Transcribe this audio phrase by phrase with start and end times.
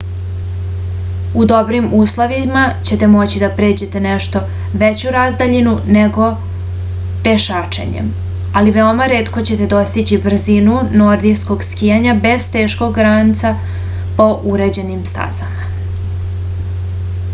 [1.39, 4.39] u dobrim uslovima ćete moći da pređete nešto
[4.83, 6.29] veću razdaljinu nego
[7.27, 8.07] pešačenjem
[8.61, 13.53] ali veoma retko ćete dostići brzinu nordijskog skijanja bez teškog ranca
[14.21, 15.69] po uređenim stazama